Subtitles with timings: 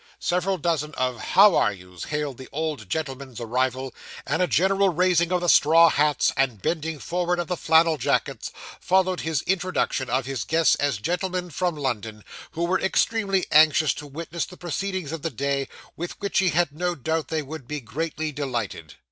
[0.17, 3.93] Several dozen of 'How are you's?' hailed the old gentleman's arrival;
[4.25, 8.51] and a general raising of the straw hats, and bending forward of the flannel jackets,
[8.79, 14.07] followed his introduction of his guests as gentlemen from London, who were extremely anxious to
[14.07, 17.79] witness the proceedings of the day, with which, he had no doubt, they would be
[17.79, 18.95] greatly delighted.